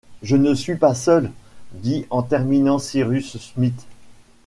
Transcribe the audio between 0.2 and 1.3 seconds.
Je ne suis pas seul!…